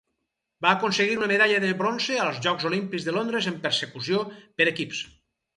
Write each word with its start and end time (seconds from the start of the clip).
Va 0.65 0.69
aconseguir 0.77 1.17
una 1.19 1.27
medalla 1.31 1.59
de 1.65 1.69
bronze 1.83 2.17
als 2.23 2.41
Jocs 2.47 2.67
Olímpics 2.71 3.07
de 3.11 3.15
Londres 3.19 3.51
en 3.53 3.63
Persecució 3.67 4.25
per 4.43 4.69
equips. 4.73 5.05